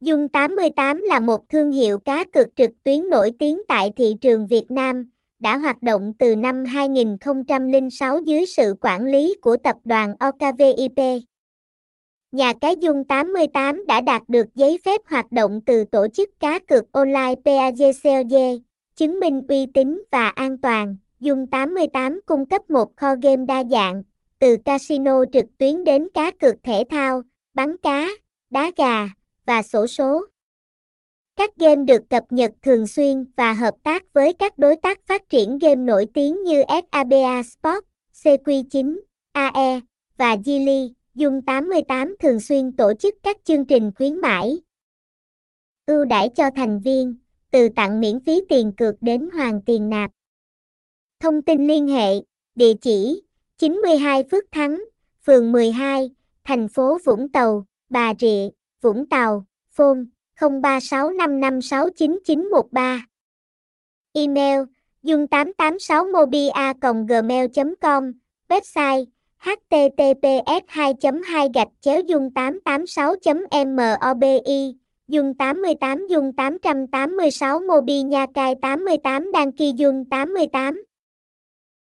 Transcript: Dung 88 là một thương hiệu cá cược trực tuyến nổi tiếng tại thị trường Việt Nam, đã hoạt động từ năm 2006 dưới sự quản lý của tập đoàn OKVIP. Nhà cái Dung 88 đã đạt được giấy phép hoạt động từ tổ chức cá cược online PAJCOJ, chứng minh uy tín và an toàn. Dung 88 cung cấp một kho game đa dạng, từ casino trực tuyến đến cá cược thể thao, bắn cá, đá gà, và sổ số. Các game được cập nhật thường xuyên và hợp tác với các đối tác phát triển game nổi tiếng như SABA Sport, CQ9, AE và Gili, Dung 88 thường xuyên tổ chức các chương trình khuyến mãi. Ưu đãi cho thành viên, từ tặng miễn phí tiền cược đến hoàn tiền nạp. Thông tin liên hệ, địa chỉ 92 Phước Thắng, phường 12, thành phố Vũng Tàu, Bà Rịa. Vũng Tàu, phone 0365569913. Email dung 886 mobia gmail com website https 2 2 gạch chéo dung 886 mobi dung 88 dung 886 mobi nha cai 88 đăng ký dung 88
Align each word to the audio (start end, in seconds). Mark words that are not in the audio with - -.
Dung 0.00 0.28
88 0.28 1.00
là 1.08 1.20
một 1.20 1.48
thương 1.48 1.70
hiệu 1.70 1.98
cá 1.98 2.24
cược 2.24 2.46
trực 2.56 2.70
tuyến 2.82 3.08
nổi 3.10 3.32
tiếng 3.38 3.60
tại 3.68 3.92
thị 3.96 4.14
trường 4.20 4.46
Việt 4.46 4.64
Nam, 4.68 5.10
đã 5.38 5.56
hoạt 5.58 5.82
động 5.82 6.12
từ 6.18 6.36
năm 6.36 6.64
2006 6.64 8.20
dưới 8.24 8.46
sự 8.46 8.74
quản 8.80 9.06
lý 9.06 9.36
của 9.40 9.56
tập 9.56 9.76
đoàn 9.84 10.14
OKVIP. 10.20 11.22
Nhà 12.32 12.52
cái 12.60 12.76
Dung 12.80 13.04
88 13.04 13.86
đã 13.86 14.00
đạt 14.00 14.22
được 14.28 14.46
giấy 14.54 14.78
phép 14.84 15.00
hoạt 15.06 15.32
động 15.32 15.60
từ 15.66 15.84
tổ 15.84 16.06
chức 16.12 16.28
cá 16.40 16.58
cược 16.58 16.92
online 16.92 17.34
PAJCOJ, 17.44 18.58
chứng 18.96 19.20
minh 19.20 19.42
uy 19.48 19.66
tín 19.74 20.02
và 20.10 20.28
an 20.28 20.58
toàn. 20.58 20.96
Dung 21.20 21.46
88 21.46 22.20
cung 22.26 22.46
cấp 22.46 22.70
một 22.70 22.96
kho 22.96 23.14
game 23.22 23.44
đa 23.48 23.64
dạng, 23.64 24.02
từ 24.38 24.56
casino 24.64 25.24
trực 25.32 25.44
tuyến 25.58 25.84
đến 25.84 26.08
cá 26.14 26.30
cược 26.30 26.54
thể 26.62 26.82
thao, 26.90 27.22
bắn 27.54 27.76
cá, 27.76 28.08
đá 28.50 28.70
gà, 28.76 29.08
và 29.48 29.62
sổ 29.62 29.86
số. 29.86 30.24
Các 31.36 31.50
game 31.56 31.84
được 31.84 32.02
cập 32.10 32.24
nhật 32.30 32.50
thường 32.62 32.86
xuyên 32.86 33.24
và 33.36 33.52
hợp 33.52 33.74
tác 33.82 34.12
với 34.12 34.32
các 34.32 34.58
đối 34.58 34.76
tác 34.76 35.06
phát 35.06 35.28
triển 35.28 35.58
game 35.58 35.74
nổi 35.76 36.06
tiếng 36.14 36.42
như 36.42 36.62
SABA 36.68 37.42
Sport, 37.42 37.78
CQ9, 38.24 38.98
AE 39.32 39.80
và 40.16 40.36
Gili, 40.44 40.92
Dung 41.14 41.42
88 41.42 42.16
thường 42.20 42.40
xuyên 42.40 42.76
tổ 42.76 42.92
chức 42.98 43.14
các 43.22 43.36
chương 43.44 43.64
trình 43.64 43.90
khuyến 43.96 44.14
mãi. 44.20 44.58
Ưu 45.86 46.04
đãi 46.04 46.28
cho 46.36 46.44
thành 46.56 46.80
viên, 46.80 47.14
từ 47.50 47.68
tặng 47.76 48.00
miễn 48.00 48.20
phí 48.20 48.42
tiền 48.48 48.72
cược 48.76 48.94
đến 49.00 49.28
hoàn 49.34 49.62
tiền 49.62 49.88
nạp. 49.90 50.10
Thông 51.20 51.42
tin 51.42 51.66
liên 51.66 51.88
hệ, 51.88 52.12
địa 52.54 52.72
chỉ 52.80 53.22
92 53.58 54.24
Phước 54.30 54.44
Thắng, 54.52 54.84
phường 55.26 55.52
12, 55.52 56.10
thành 56.44 56.68
phố 56.68 56.98
Vũng 57.04 57.28
Tàu, 57.32 57.64
Bà 57.90 58.12
Rịa. 58.20 58.48
Vũng 58.80 59.06
Tàu, 59.06 59.44
phone 59.70 59.98
0365569913. 60.38 62.98
Email 64.12 64.60
dung 65.02 65.26
886 65.30 66.04
mobia 66.12 66.50
gmail 67.08 67.46
com 67.80 68.12
website 68.48 69.04
https 69.38 70.62
2 70.68 70.92
2 71.26 71.48
gạch 71.54 71.68
chéo 71.80 72.00
dung 72.06 72.30
886 72.34 73.14
mobi 74.00 74.38
dung 75.08 75.34
88 75.38 76.06
dung 76.10 76.32
886 76.36 77.60
mobi 77.62 78.02
nha 78.02 78.26
cai 78.34 78.54
88 78.54 79.32
đăng 79.32 79.52
ký 79.52 79.72
dung 79.76 80.04
88 80.10 80.82